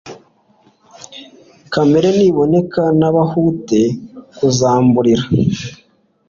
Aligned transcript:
Kamena 1.73 2.09
niboneka 2.17 2.81
ntibahute 2.97 3.81
kuzamburira 4.37 5.25